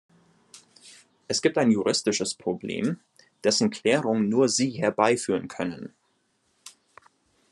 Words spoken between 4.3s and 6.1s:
Sie herbeiführen können.